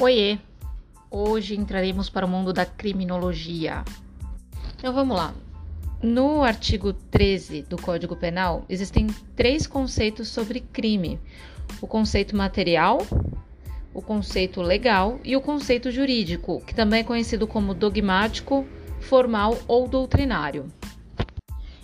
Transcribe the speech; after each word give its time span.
Oiê! 0.00 0.38
Hoje 1.10 1.56
entraremos 1.56 2.08
para 2.08 2.24
o 2.24 2.28
mundo 2.28 2.52
da 2.52 2.64
criminologia. 2.64 3.82
Então 4.76 4.94
vamos 4.94 5.16
lá. 5.16 5.34
No 6.00 6.44
artigo 6.44 6.92
13 6.92 7.62
do 7.62 7.76
Código 7.76 8.14
Penal 8.14 8.64
existem 8.68 9.08
três 9.34 9.66
conceitos 9.66 10.28
sobre 10.28 10.60
crime: 10.60 11.18
o 11.80 11.86
conceito 11.88 12.36
material, 12.36 13.04
o 13.92 14.00
conceito 14.00 14.62
legal 14.62 15.18
e 15.24 15.36
o 15.36 15.40
conceito 15.40 15.90
jurídico, 15.90 16.62
que 16.64 16.76
também 16.76 17.00
é 17.00 17.04
conhecido 17.04 17.48
como 17.48 17.74
dogmático, 17.74 18.64
formal 19.00 19.58
ou 19.66 19.88
doutrinário. 19.88 20.72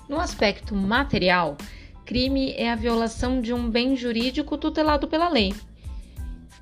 No 0.08 0.20
aspecto 0.20 0.72
material, 0.76 1.56
crime 2.04 2.52
é 2.52 2.70
a 2.70 2.76
violação 2.76 3.40
de 3.40 3.52
um 3.52 3.68
bem 3.68 3.96
jurídico 3.96 4.56
tutelado 4.56 5.08
pela 5.08 5.28
lei 5.28 5.52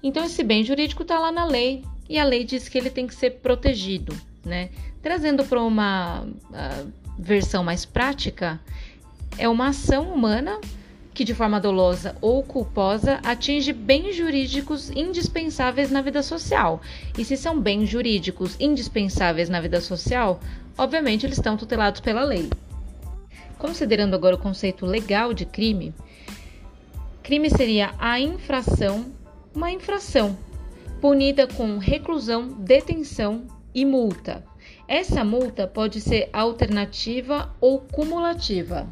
então, 0.02 0.24
esse 0.24 0.42
bem 0.42 0.65
jurídico 0.65 1.02
está 1.02 1.19
lá 1.19 1.30
na 1.30 1.45
lei 1.45 1.84
e 2.09 2.19
a 2.19 2.24
lei 2.24 2.45
diz 2.45 2.69
que 2.69 2.77
ele 2.77 2.91
tem 2.91 3.06
que 3.06 3.15
ser 3.15 3.30
protegido, 3.41 4.15
né? 4.45 4.70
Trazendo 5.01 5.45
para 5.45 5.62
uma 5.62 6.23
uh, 6.25 6.92
versão 7.19 7.62
mais 7.62 7.84
prática, 7.84 8.61
é 9.38 9.48
uma 9.48 9.69
ação 9.69 10.12
humana 10.12 10.61
que, 11.15 11.25
de 11.25 11.34
forma 11.34 11.61
dolosa 11.61 12.16
ou 12.20 12.42
culposa, 12.42 13.20
atinge 13.25 13.73
bens 13.73 14.16
jurídicos 14.16 14.91
indispensáveis 14.91 15.91
na 15.91 16.01
vida 16.03 16.23
social. 16.23 16.80
E 17.16 17.25
se 17.25 17.37
são 17.37 17.61
bens 17.61 17.89
jurídicos 17.89 18.56
indispensáveis 18.59 19.48
na 19.48 19.61
vida 19.61 19.80
social, 19.80 20.41
obviamente 20.77 21.27
eles 21.27 21.39
estão 21.39 21.56
tutelados 21.56 22.00
pela 22.00 22.25
lei. 22.25 22.50
Considerando 23.59 24.14
agora 24.14 24.34
o 24.34 24.39
conceito 24.39 24.84
legal 24.84 25.33
de 25.33 25.45
crime, 25.45 25.95
crime 27.23 27.48
seria 27.50 27.92
a 27.98 28.19
infração 28.19 29.12
uma 29.55 29.70
infração, 29.70 30.36
punida 31.00 31.47
com 31.47 31.78
reclusão, 31.78 32.48
detenção 32.48 33.47
e 33.75 33.84
multa. 33.84 34.44
Essa 34.89 35.25
multa 35.25 35.67
pode 35.67 36.00
ser 36.00 36.28
alternativa 36.33 37.55
ou 37.61 37.81
cumulativa. 37.81 38.86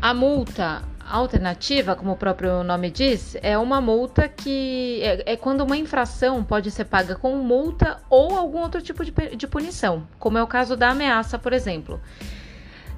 A 0.00 0.12
multa 0.12 0.82
alternativa, 1.08 1.94
como 1.94 2.12
o 2.12 2.16
próprio 2.16 2.62
nome 2.62 2.90
diz, 2.90 3.36
é 3.42 3.56
uma 3.56 3.80
multa 3.80 4.28
que 4.28 5.00
é, 5.02 5.32
é, 5.32 5.36
quando 5.36 5.62
uma 5.62 5.76
infração 5.76 6.42
pode 6.44 6.70
ser 6.70 6.84
paga 6.84 7.14
com 7.14 7.36
multa 7.36 8.02
ou 8.10 8.36
algum 8.36 8.60
outro 8.60 8.82
tipo 8.82 9.04
de, 9.04 9.12
de 9.36 9.46
punição, 9.46 10.06
como 10.18 10.36
é 10.36 10.42
o 10.42 10.46
caso 10.46 10.76
da 10.76 10.90
ameaça, 10.90 11.38
por 11.38 11.52
exemplo. 11.52 12.00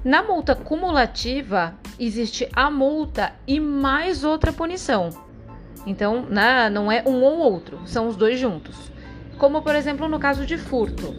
Na 0.03 0.23
multa 0.23 0.55
cumulativa, 0.55 1.75
existe 1.99 2.49
a 2.53 2.71
multa 2.71 3.33
e 3.45 3.59
mais 3.59 4.23
outra 4.23 4.51
punição, 4.51 5.09
então, 5.85 6.25
né, 6.29 6.69
não 6.69 6.91
é 6.91 7.03
um 7.05 7.21
ou 7.23 7.37
outro, 7.37 7.79
são 7.85 8.07
os 8.07 8.15
dois 8.15 8.39
juntos. 8.39 8.75
Como, 9.37 9.61
por 9.61 9.75
exemplo, 9.75 10.07
no 10.07 10.19
caso 10.19 10.45
de 10.45 10.57
furto. 10.57 11.15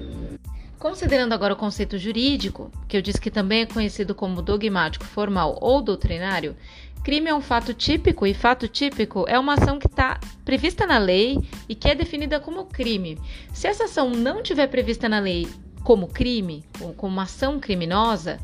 Considerando 0.78 1.32
agora 1.32 1.54
o 1.54 1.56
conceito 1.56 1.98
jurídico, 1.98 2.70
que 2.88 2.96
eu 2.96 3.02
disse 3.02 3.20
que 3.20 3.30
também 3.30 3.62
é 3.62 3.66
conhecido 3.66 4.14
como 4.14 4.40
dogmático, 4.40 5.04
formal 5.04 5.58
ou 5.60 5.82
doutrinário, 5.82 6.56
crime 7.02 7.28
é 7.28 7.34
um 7.34 7.40
fato 7.40 7.74
típico 7.74 8.26
e 8.26 8.32
fato 8.32 8.68
típico 8.68 9.24
é 9.28 9.38
uma 9.38 9.54
ação 9.54 9.78
que 9.78 9.86
está 9.86 10.18
prevista 10.44 10.86
na 10.86 10.98
lei 10.98 11.38
e 11.68 11.74
que 11.74 11.88
é 11.88 11.94
definida 11.94 12.40
como 12.40 12.64
crime. 12.64 13.18
Se 13.52 13.66
essa 13.66 13.84
ação 13.84 14.10
não 14.10 14.42
tiver 14.42 14.68
prevista 14.68 15.08
na 15.08 15.18
lei 15.18 15.48
como 15.82 16.08
crime, 16.08 16.64
como 16.96 17.12
uma 17.12 17.22
ação 17.22 17.58
criminosa, 17.58 18.38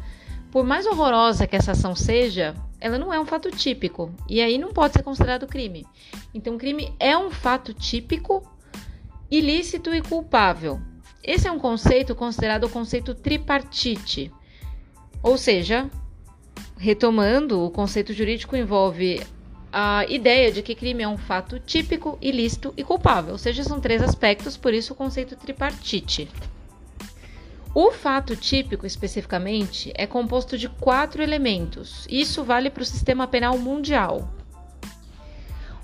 por 0.50 0.64
mais 0.64 0.86
horrorosa 0.86 1.46
que 1.46 1.56
essa 1.56 1.72
ação 1.72 1.94
seja, 1.94 2.54
ela 2.80 2.98
não 2.98 3.12
é 3.12 3.18
um 3.18 3.26
fato 3.26 3.50
típico 3.50 4.12
e 4.28 4.40
aí 4.40 4.58
não 4.58 4.72
pode 4.72 4.94
ser 4.94 5.02
considerado 5.02 5.46
crime. 5.46 5.86
Então, 6.34 6.58
crime 6.58 6.94
é 6.98 7.16
um 7.16 7.30
fato 7.30 7.72
típico, 7.72 8.42
ilícito 9.30 9.94
e 9.94 10.02
culpável. 10.02 10.80
Esse 11.22 11.48
é 11.48 11.52
um 11.52 11.58
conceito 11.58 12.14
considerado 12.14 12.64
o 12.64 12.68
conceito 12.68 13.14
tripartite. 13.14 14.32
Ou 15.22 15.36
seja, 15.36 15.90
retomando, 16.78 17.64
o 17.64 17.70
conceito 17.70 18.12
jurídico 18.12 18.56
envolve 18.56 19.20
a 19.72 20.06
ideia 20.08 20.52
de 20.52 20.62
que 20.62 20.74
crime 20.74 21.02
é 21.02 21.08
um 21.08 21.18
fato 21.18 21.58
típico, 21.58 22.16
ilícito 22.22 22.72
e 22.76 22.84
culpável. 22.84 23.32
Ou 23.32 23.38
seja, 23.38 23.64
são 23.64 23.80
três 23.80 24.00
aspectos, 24.02 24.56
por 24.56 24.72
isso 24.72 24.92
o 24.92 24.96
conceito 24.96 25.36
tripartite. 25.36 26.28
O 27.78 27.92
fato 27.92 28.34
típico, 28.34 28.86
especificamente, 28.86 29.92
é 29.96 30.06
composto 30.06 30.56
de 30.56 30.66
quatro 30.66 31.22
elementos. 31.22 32.06
Isso 32.08 32.42
vale 32.42 32.70
para 32.70 32.82
o 32.82 32.86
sistema 32.86 33.26
penal 33.26 33.58
mundial. 33.58 34.30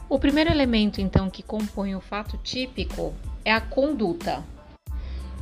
O 0.08 0.18
primeiro 0.18 0.50
elemento, 0.50 1.02
então, 1.02 1.28
que 1.28 1.42
compõe 1.42 1.94
o 1.94 2.00
fato 2.00 2.38
típico 2.38 3.14
é 3.44 3.52
a 3.52 3.60
conduta. 3.60 4.42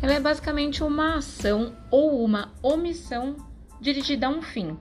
Ela 0.03 0.15
é 0.15 0.19
basicamente 0.19 0.83
uma 0.83 1.19
ação 1.19 1.73
ou 1.89 2.21
uma 2.25 2.51
omissão 2.61 3.37
dirigida 3.81 4.27
a 4.27 4.31
um 4.31 4.43
fim. 4.43 4.77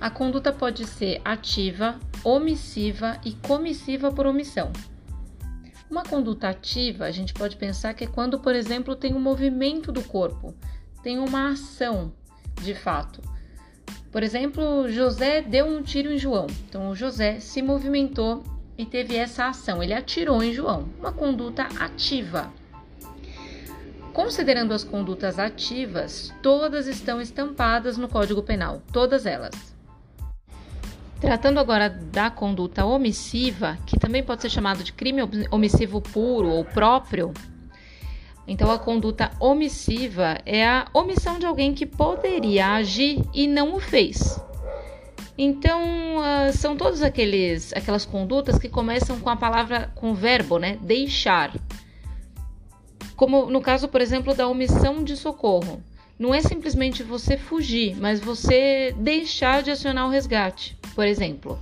A 0.00 0.08
conduta 0.08 0.54
pode 0.54 0.86
ser 0.86 1.20
ativa, 1.22 2.00
omissiva 2.24 3.20
e 3.26 3.34
comissiva 3.34 4.10
por 4.10 4.26
omissão. 4.26 4.72
Uma 5.92 6.04
conduta 6.04 6.48
ativa, 6.48 7.04
a 7.04 7.10
gente 7.10 7.34
pode 7.34 7.54
pensar 7.56 7.92
que 7.92 8.04
é 8.04 8.06
quando, 8.06 8.38
por 8.38 8.54
exemplo, 8.54 8.96
tem 8.96 9.14
um 9.14 9.20
movimento 9.20 9.92
do 9.92 10.02
corpo, 10.02 10.54
tem 11.02 11.18
uma 11.18 11.50
ação 11.50 12.10
de 12.62 12.74
fato. 12.74 13.20
Por 14.10 14.22
exemplo, 14.22 14.88
José 14.88 15.42
deu 15.42 15.66
um 15.66 15.82
tiro 15.82 16.10
em 16.10 16.16
João. 16.16 16.46
Então, 16.66 16.88
o 16.88 16.96
José 16.96 17.40
se 17.40 17.60
movimentou 17.60 18.42
e 18.78 18.86
teve 18.86 19.16
essa 19.16 19.48
ação. 19.48 19.82
Ele 19.82 19.92
atirou 19.92 20.42
em 20.42 20.54
João, 20.54 20.88
uma 20.98 21.12
conduta 21.12 21.64
ativa. 21.78 22.50
Considerando 24.14 24.72
as 24.72 24.82
condutas 24.82 25.38
ativas, 25.38 26.32
todas 26.42 26.86
estão 26.86 27.20
estampadas 27.20 27.98
no 27.98 28.08
Código 28.08 28.42
Penal, 28.42 28.80
todas 28.94 29.26
elas. 29.26 29.71
Tratando 31.22 31.60
agora 31.60 31.88
da 31.88 32.30
conduta 32.30 32.84
omissiva, 32.84 33.78
que 33.86 33.96
também 33.96 34.24
pode 34.24 34.42
ser 34.42 34.50
chamado 34.50 34.82
de 34.82 34.92
crime 34.92 35.22
omissivo 35.52 36.00
puro 36.00 36.48
ou 36.48 36.64
próprio, 36.64 37.32
então 38.44 38.68
a 38.72 38.76
conduta 38.76 39.30
omissiva 39.38 40.38
é 40.44 40.66
a 40.66 40.88
omissão 40.92 41.38
de 41.38 41.46
alguém 41.46 41.74
que 41.74 41.86
poderia 41.86 42.72
agir 42.72 43.22
e 43.32 43.46
não 43.46 43.76
o 43.76 43.78
fez. 43.78 44.36
Então 45.38 45.80
uh, 46.18 46.52
são 46.54 46.76
todas 46.76 47.02
aqueles 47.02 47.72
aquelas 47.72 48.04
condutas 48.04 48.58
que 48.58 48.68
começam 48.68 49.20
com 49.20 49.30
a 49.30 49.36
palavra 49.36 49.92
com 49.94 50.10
o 50.10 50.14
verbo, 50.14 50.58
né? 50.58 50.76
Deixar. 50.82 51.54
Como 53.14 53.46
no 53.46 53.60
caso, 53.60 53.86
por 53.86 54.00
exemplo, 54.00 54.34
da 54.34 54.48
omissão 54.48 55.04
de 55.04 55.16
socorro. 55.16 55.80
Não 56.18 56.34
é 56.34 56.40
simplesmente 56.40 57.04
você 57.04 57.36
fugir, 57.36 57.96
mas 57.96 58.18
você 58.18 58.92
deixar 58.98 59.62
de 59.62 59.70
acionar 59.70 60.06
o 60.06 60.10
resgate 60.10 60.81
por 60.94 61.06
exemplo. 61.06 61.58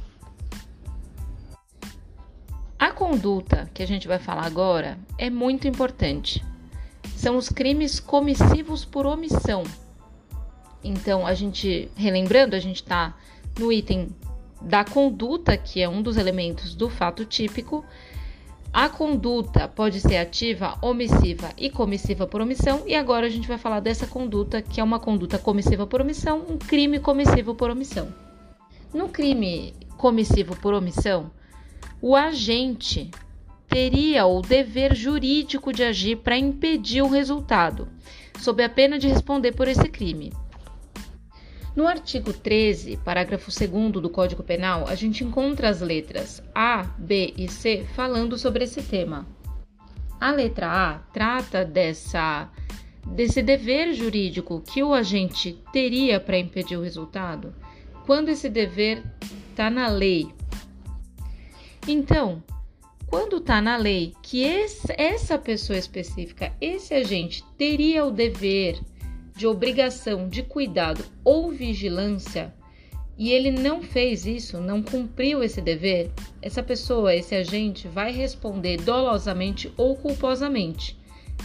A 2.79 2.91
conduta 2.91 3.71
que 3.75 3.83
a 3.83 3.87
gente 3.87 4.09
vai 4.09 4.19
falar 4.19 4.47
agora 4.47 4.99
é 5.19 5.29
muito 5.29 5.69
importante. 5.69 6.45
São 7.15 7.37
os 7.37 7.51
crimes 7.51 8.01
comissivos 8.01 8.85
por 8.85 9.05
omissão. 9.05 9.65
Então, 10.83 11.27
a 11.27 11.35
gente, 11.35 11.91
relembrando, 11.95 12.57
a 12.57 12.59
gente 12.59 12.77
está 12.77 13.15
no 13.59 13.71
item 13.71 14.09
da 14.63 14.83
conduta, 14.83 15.57
que 15.59 15.83
é 15.83 15.89
um 15.89 16.01
dos 16.01 16.17
elementos 16.17 16.75
do 16.75 16.89
fato 16.89 17.27
típico. 17.27 17.85
A 18.73 18.89
conduta 18.89 19.69
pode 19.69 20.01
ser 20.01 20.17
ativa, 20.17 20.79
omissiva 20.81 21.51
e 21.59 21.69
comissiva 21.69 22.27
por 22.27 22.41
omissão, 22.41 22.85
e 22.87 22.95
agora 22.95 23.27
a 23.27 23.31
gente 23.31 23.49
vai 23.49 23.59
falar 23.59 23.81
dessa 23.81 24.07
conduta, 24.07 24.63
que 24.63 24.81
é 24.81 24.85
uma 24.85 25.01
conduta 25.01 25.39
comissiva 25.39 25.87
por 25.87 26.01
omissão, 26.01 26.47
um 26.49 26.57
crime 26.57 26.99
comissivo 26.99 27.55
por 27.55 27.69
omissão. 27.69 28.30
No 28.92 29.09
crime 29.09 29.72
comissivo 29.97 30.57
por 30.57 30.75
omissão, 30.75 31.31
o 32.03 32.16
agente 32.16 33.09
teria 33.69 34.27
o 34.27 34.42
dever 34.42 34.97
jurídico 34.97 35.72
de 35.72 35.84
agir 35.84 36.16
para 36.16 36.37
impedir 36.37 37.01
o 37.03 37.09
resultado, 37.09 37.87
sob 38.41 38.65
a 38.65 38.69
pena 38.69 38.98
de 38.98 39.07
responder 39.07 39.53
por 39.53 39.69
esse 39.69 39.89
crime. 39.89 40.33
No 41.77 41.87
artigo 41.87 42.33
13, 42.33 42.97
parágrafo 42.97 43.48
2 43.48 43.92
do 44.03 44.10
Código 44.10 44.42
Penal, 44.42 44.89
a 44.89 44.97
gente 44.97 45.22
encontra 45.22 45.69
as 45.69 45.81
letras 45.81 46.42
A, 46.53 46.83
B 46.98 47.33
e 47.37 47.47
C 47.47 47.87
falando 47.95 48.37
sobre 48.37 48.65
esse 48.65 48.83
tema. 48.83 49.25
A 50.21 50.33
letra 50.33 50.66
A 50.69 50.98
trata 51.13 51.65
dessa 51.65 52.51
desse 53.07 53.41
dever 53.41 53.95
jurídico 53.95 54.60
que 54.60 54.83
o 54.83 54.92
agente 54.92 55.63
teria 55.72 56.19
para 56.19 56.39
impedir 56.39 56.77
o 56.77 56.83
resultado 56.83 57.54
quando 58.10 58.28
esse 58.28 58.48
dever 58.48 59.04
está 59.51 59.71
na 59.71 59.86
lei. 59.86 60.27
Então, 61.86 62.42
quando 63.07 63.36
está 63.36 63.62
na 63.62 63.77
lei 63.77 64.15
que 64.21 64.42
esse, 64.42 64.92
essa 64.98 65.39
pessoa 65.39 65.78
específica, 65.78 66.53
esse 66.60 66.92
agente, 66.92 67.45
teria 67.57 68.04
o 68.04 68.10
dever 68.10 68.80
de 69.36 69.47
obrigação 69.47 70.28
de 70.28 70.42
cuidado 70.42 71.04
ou 71.22 71.53
vigilância 71.53 72.53
e 73.16 73.30
ele 73.30 73.53
não 73.53 73.80
fez 73.80 74.27
isso, 74.27 74.59
não 74.59 74.83
cumpriu 74.83 75.45
esse 75.45 75.60
dever, 75.60 76.10
essa 76.42 76.65
pessoa, 76.65 77.15
esse 77.15 77.36
agente, 77.36 77.86
vai 77.86 78.10
responder 78.10 78.78
dolosamente 78.78 79.72
ou 79.77 79.95
culposamente. 79.95 80.98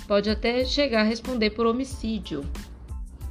Pode 0.07 0.31
até 0.31 0.65
chegar 0.65 1.01
a 1.01 1.03
responder 1.03 1.51
por 1.51 1.67
homicídio. 1.67 2.43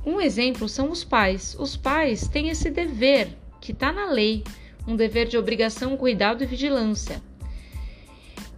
Um 0.04 0.20
exemplo 0.20 0.68
são 0.68 0.90
os 0.90 1.02
pais. 1.02 1.56
Os 1.58 1.76
pais 1.76 2.28
têm 2.28 2.48
esse 2.48 2.70
dever 2.70 3.28
que 3.60 3.72
está 3.72 3.92
na 3.92 4.10
lei, 4.10 4.44
um 4.86 4.96
dever 4.96 5.26
de 5.26 5.38
obrigação, 5.38 5.96
cuidado 5.96 6.44
e 6.44 6.46
vigilância. 6.46 7.22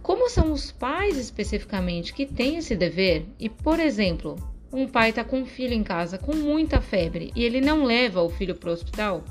Como 0.01 0.29
são 0.29 0.51
os 0.51 0.71
pais 0.71 1.17
especificamente 1.17 2.13
que 2.13 2.25
têm 2.25 2.57
esse 2.57 2.75
dever? 2.75 3.25
E, 3.39 3.49
por 3.49 3.79
exemplo, 3.79 4.35
um 4.71 4.87
pai 4.87 5.09
está 5.09 5.23
com 5.23 5.39
um 5.41 5.45
filho 5.45 5.73
em 5.73 5.83
casa 5.83 6.17
com 6.17 6.35
muita 6.35 6.81
febre 6.81 7.31
e 7.35 7.43
ele 7.43 7.61
não 7.61 7.83
leva 7.83 8.21
o 8.21 8.29
filho 8.29 8.55
para 8.55 8.69
o 8.69 8.73
hospital, 8.73 9.23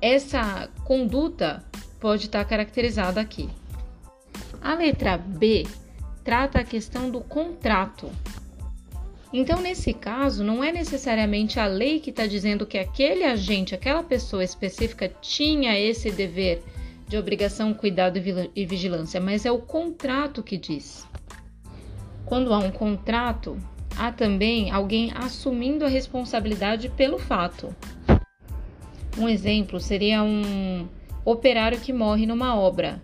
essa 0.00 0.68
conduta 0.84 1.64
pode 1.98 2.26
estar 2.26 2.44
caracterizada 2.44 3.20
aqui. 3.20 3.48
A 4.60 4.74
letra 4.74 5.16
B 5.16 5.66
trata 6.22 6.60
a 6.60 6.64
questão 6.64 7.10
do 7.10 7.20
contrato. 7.20 8.10
Então, 9.32 9.60
nesse 9.60 9.92
caso, 9.92 10.44
não 10.44 10.62
é 10.62 10.72
necessariamente 10.72 11.58
a 11.58 11.66
lei 11.66 11.98
que 12.00 12.10
está 12.10 12.26
dizendo 12.26 12.64
que 12.64 12.78
aquele 12.78 13.24
agente, 13.24 13.74
aquela 13.74 14.02
pessoa 14.02 14.44
específica 14.44 15.08
tinha 15.20 15.78
esse 15.78 16.10
dever 16.10 16.62
de 17.08 17.16
obrigação, 17.16 17.74
cuidado 17.74 18.20
e 18.54 18.66
vigilância, 18.66 19.20
mas 19.20 19.44
é 19.44 19.50
o 19.50 19.58
contrato 19.58 20.42
que 20.42 20.56
diz. 20.56 21.06
Quando 22.24 22.52
há 22.52 22.58
um 22.58 22.70
contrato, 22.70 23.56
há 23.96 24.10
também 24.10 24.70
alguém 24.70 25.12
assumindo 25.14 25.84
a 25.84 25.88
responsabilidade 25.88 26.88
pelo 26.88 27.18
fato. 27.18 27.74
Um 29.16 29.28
exemplo 29.28 29.80
seria 29.80 30.22
um 30.22 30.88
operário 31.24 31.80
que 31.80 31.92
morre 31.92 32.26
numa 32.26 32.56
obra. 32.58 33.00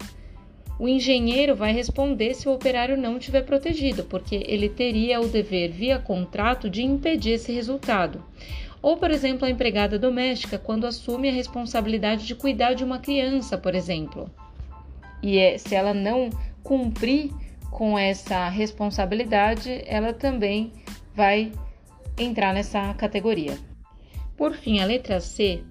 O 0.79 0.89
engenheiro 0.89 1.55
vai 1.55 1.73
responder 1.73 2.35
se 2.35 2.49
o 2.49 2.53
operário 2.53 2.97
não 2.97 3.19
estiver 3.19 3.43
protegido, 3.43 4.05
porque 4.05 4.45
ele 4.47 4.69
teria 4.69 5.21
o 5.21 5.29
dever, 5.29 5.71
via 5.71 5.99
contrato, 5.99 6.69
de 6.69 6.83
impedir 6.83 7.33
esse 7.33 7.53
resultado. 7.53 8.25
Ou, 8.81 8.97
por 8.97 9.11
exemplo, 9.11 9.47
a 9.47 9.51
empregada 9.51 9.99
doméstica, 9.99 10.59
quando 10.59 10.87
assume 10.87 11.29
a 11.29 11.33
responsabilidade 11.33 12.27
de 12.27 12.35
cuidar 12.35 12.75
de 12.75 12.83
uma 12.83 12.99
criança, 12.99 13.57
por 13.57 13.75
exemplo. 13.75 14.29
E 15.23 15.39
é, 15.39 15.57
se 15.57 15.75
ela 15.75 15.95
não 15.95 16.31
cumprir 16.65 17.31
com 17.71 17.97
essa 17.97 18.49
responsabilidade, 18.49 19.83
ela 19.87 20.13
também 20.13 20.73
vai 21.15 21.53
entrar 22.19 22.53
nessa 22.53 22.93
categoria. 22.95 23.57
Por 24.37 24.55
fim, 24.55 24.81
a 24.81 24.85
letra 24.85 25.21
C 25.21 25.63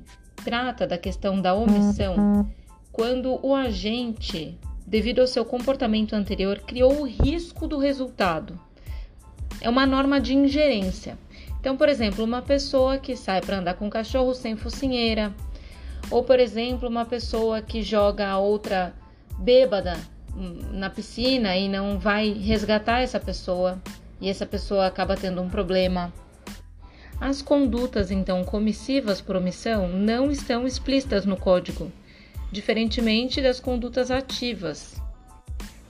trata 0.44 0.88
da 0.88 0.98
questão 0.98 1.42
da 1.42 1.54
omissão 1.54 2.50
quando 2.92 3.40
o 3.46 3.54
agente, 3.54 4.58
devido 4.92 5.20
ao 5.20 5.28
seu 5.28 5.46
comportamento 5.46 6.14
anterior, 6.14 6.60
criou 6.60 7.00
o 7.00 7.08
risco 7.08 7.66
do 7.66 7.78
resultado. 7.78 8.60
É 9.62 9.70
uma 9.70 9.86
norma 9.86 10.20
de 10.20 10.36
ingerência. 10.36 11.18
Então, 11.62 11.78
por 11.78 11.88
exemplo, 11.88 12.26
uma 12.26 12.42
pessoa 12.42 12.98
que 12.98 13.16
sai 13.16 13.40
para 13.40 13.60
andar 13.60 13.76
com 13.76 13.86
um 13.86 13.90
cachorro 13.90 14.34
sem 14.34 14.58
focinheira, 14.58 15.34
ou 16.10 16.26
por 16.26 16.42
exemplo, 16.42 16.90
uma 16.90 17.06
pessoa 17.06 17.62
que 17.62 17.82
joga 17.82 18.28
a 18.28 18.38
outra 18.38 18.94
bêbada 19.40 19.98
na 20.74 20.90
piscina 20.90 21.56
e 21.56 21.70
não 21.70 21.98
vai 21.98 22.34
resgatar 22.34 23.00
essa 23.00 23.20
pessoa 23.20 23.82
e 24.20 24.30
essa 24.30 24.46
pessoa 24.46 24.88
acaba 24.88 25.16
tendo 25.16 25.42
um 25.42 25.50
problema. 25.50 26.12
As 27.18 27.42
condutas, 27.42 28.12
então, 28.12 28.44
comissivas 28.44 29.22
por 29.22 29.38
omissão 29.38 29.88
não 29.88 30.30
estão 30.30 30.68
explícitas 30.68 31.26
no 31.26 31.38
código, 31.38 31.90
diferentemente 32.52 33.42
das 33.42 33.60
condutas 33.60 34.12
ativas. 34.12 34.96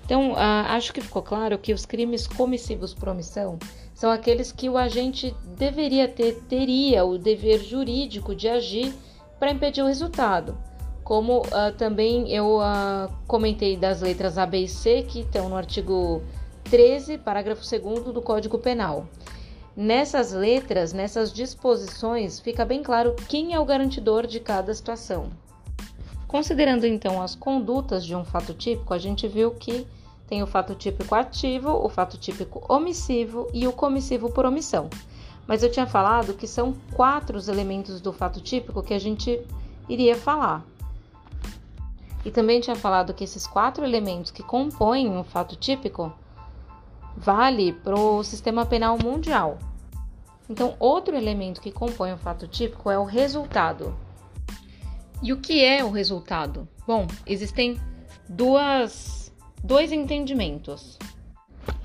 Então, 0.05 0.35
acho 0.35 0.93
que 0.93 1.01
ficou 1.01 1.21
claro 1.21 1.57
que 1.57 1.73
os 1.73 1.85
crimes 1.85 2.27
comissivos 2.27 2.93
por 2.93 3.09
omissão 3.09 3.57
são 3.93 4.11
aqueles 4.11 4.51
que 4.51 4.69
o 4.69 4.77
agente 4.77 5.33
deveria 5.57 6.07
ter, 6.07 6.41
teria 6.49 7.05
o 7.05 7.17
dever 7.17 7.59
jurídico 7.63 8.35
de 8.35 8.49
agir 8.49 8.93
para 9.39 9.51
impedir 9.51 9.81
o 9.81 9.87
resultado 9.87 10.57
como 11.11 11.39
uh, 11.39 11.73
também 11.77 12.31
eu 12.31 12.59
uh, 12.59 13.11
comentei 13.27 13.75
das 13.75 13.99
letras 13.99 14.37
A, 14.37 14.45
B 14.45 14.59
e 14.59 14.67
C, 14.69 15.03
que 15.03 15.19
estão 15.19 15.49
no 15.49 15.57
artigo 15.57 16.23
13, 16.69 17.17
parágrafo 17.17 17.61
2 17.61 18.13
do 18.13 18.21
Código 18.21 18.57
Penal. 18.57 19.05
Nessas 19.75 20.31
letras, 20.31 20.93
nessas 20.93 21.33
disposições, 21.33 22.39
fica 22.39 22.63
bem 22.63 22.81
claro 22.81 23.13
quem 23.27 23.53
é 23.53 23.59
o 23.59 23.65
garantidor 23.65 24.25
de 24.25 24.39
cada 24.39 24.73
situação. 24.73 25.29
Considerando 26.31 26.87
então 26.87 27.21
as 27.21 27.35
condutas 27.35 28.05
de 28.05 28.15
um 28.15 28.23
fato 28.23 28.53
típico, 28.53 28.93
a 28.93 28.97
gente 28.97 29.27
viu 29.27 29.51
que 29.51 29.85
tem 30.29 30.41
o 30.41 30.47
fato 30.47 30.73
típico 30.73 31.13
ativo, 31.13 31.69
o 31.69 31.89
fato 31.89 32.17
típico 32.17 32.63
omissivo 32.73 33.49
e 33.53 33.67
o 33.67 33.73
comissivo 33.73 34.31
por 34.31 34.45
omissão. 34.45 34.89
Mas 35.45 35.61
eu 35.61 35.69
tinha 35.69 35.85
falado 35.85 36.33
que 36.33 36.47
são 36.47 36.73
quatro 36.93 37.37
os 37.37 37.49
elementos 37.49 37.99
do 37.99 38.13
fato 38.13 38.39
típico 38.39 38.81
que 38.81 38.93
a 38.93 38.99
gente 38.99 39.45
iria 39.89 40.15
falar. 40.15 40.65
E 42.23 42.31
também 42.31 42.61
tinha 42.61 42.77
falado 42.77 43.13
que 43.13 43.25
esses 43.25 43.45
quatro 43.45 43.83
elementos 43.83 44.31
que 44.31 44.41
compõem 44.41 45.19
o 45.19 45.25
fato 45.25 45.57
típico 45.57 46.13
vale 47.17 47.73
para 47.73 47.99
o 47.99 48.23
sistema 48.23 48.65
penal 48.65 48.97
mundial. 48.97 49.57
Então, 50.49 50.77
outro 50.79 51.13
elemento 51.13 51.59
que 51.59 51.73
compõe 51.73 52.13
o 52.13 52.17
fato 52.17 52.47
típico 52.47 52.89
é 52.89 52.97
o 52.97 53.03
resultado. 53.03 53.93
E 55.21 55.31
o 55.31 55.37
que 55.37 55.63
é 55.63 55.83
o 55.83 55.91
resultado? 55.91 56.67
Bom, 56.87 57.07
existem 57.25 57.79
duas, 58.27 59.31
dois 59.63 59.91
entendimentos. 59.91 60.97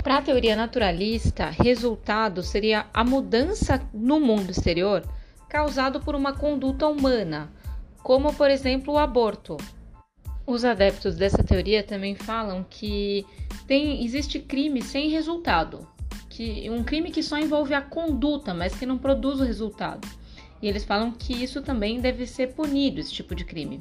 Para 0.02 0.18
a 0.18 0.22
teoria 0.22 0.56
naturalista, 0.56 1.50
resultado 1.50 2.42
seria 2.42 2.86
a 2.94 3.04
mudança 3.04 3.82
no 3.92 4.18
mundo 4.20 4.50
exterior 4.50 5.02
causado 5.48 6.00
por 6.00 6.14
uma 6.14 6.32
conduta 6.32 6.86
humana, 6.86 7.52
como 8.02 8.32
por 8.32 8.50
exemplo 8.50 8.94
o 8.94 8.98
aborto, 8.98 9.56
os 10.46 10.64
adeptos 10.64 11.16
dessa 11.16 11.42
teoria 11.42 11.82
também 11.82 12.14
falam 12.14 12.64
que 12.70 13.26
tem, 13.66 14.04
existe 14.04 14.38
crime 14.38 14.80
sem 14.80 15.10
resultado, 15.10 15.86
que 16.30 16.70
um 16.70 16.84
crime 16.84 17.10
que 17.10 17.22
só 17.22 17.36
envolve 17.36 17.74
a 17.74 17.82
conduta, 17.82 18.54
mas 18.54 18.76
que 18.76 18.86
não 18.86 18.96
produz 18.96 19.40
o 19.40 19.44
resultado. 19.44 20.06
E 20.60 20.68
eles 20.68 20.84
falam 20.84 21.10
que 21.10 21.32
isso 21.32 21.62
também 21.62 22.00
deve 22.00 22.26
ser 22.26 22.54
punido, 22.54 23.00
esse 23.00 23.12
tipo 23.12 23.34
de 23.34 23.44
crime. 23.44 23.80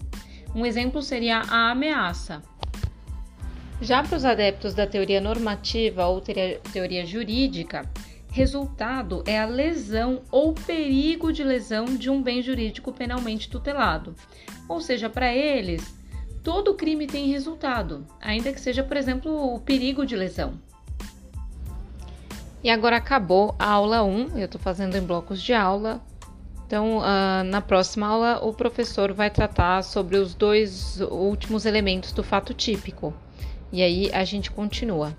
Um 0.54 0.66
exemplo 0.66 1.02
seria 1.02 1.40
a 1.40 1.72
ameaça. 1.72 2.42
Já 3.82 4.02
para 4.04 4.16
os 4.16 4.24
adeptos 4.24 4.74
da 4.74 4.88
teoria 4.88 5.20
normativa 5.20 6.06
ou 6.06 6.22
teoria 6.22 7.06
jurídica, 7.06 7.90
resultado 8.32 9.24
é 9.26 9.40
a 9.40 9.46
lesão 9.46 10.22
ou 10.32 10.54
perigo 10.54 11.32
de 11.32 11.44
lesão 11.44 11.86
de 11.86 12.10
um 12.10 12.22
bem 12.22 12.42
jurídico 12.42 12.92
penalmente 12.94 13.50
tutelado. 13.50 14.16
Ou 14.68 14.80
seja, 14.80 15.10
para 15.10 15.34
eles, 15.34 15.96
todo 16.44 16.74
crime 16.74 17.08
tem 17.08 17.28
resultado, 17.28 18.06
ainda 18.22 18.54
que 18.54 18.60
seja, 18.60 18.84
por 18.84 18.98
exemplo, 18.98 19.56
o 19.56 19.60
perigo 19.60 20.06
de 20.06 20.16
lesão. 20.16 20.60
E 22.64 22.70
agora 22.70 22.98
acabou 22.98 23.56
a 23.60 23.70
aula 23.70 24.04
1, 24.04 24.38
eu 24.40 24.46
estou 24.46 24.60
fazendo 24.60 24.98
em 24.98 25.02
blocos 25.02 25.42
de 25.42 25.54
aula. 25.54 26.02
Então, 26.66 26.98
uh, 26.98 27.44
na 27.46 27.62
próxima 27.62 28.08
aula, 28.08 28.40
o 28.44 28.52
professor 28.52 29.14
vai 29.14 29.30
tratar 29.30 29.84
sobre 29.84 30.18
os 30.18 30.34
dois 30.34 31.00
últimos 31.02 31.66
elementos 31.66 32.12
do 32.12 32.24
fato 32.24 32.54
típico. 32.54 33.14
E 33.72 33.84
aí 33.84 34.10
a 34.12 34.24
gente 34.24 34.50
continua. 34.50 35.16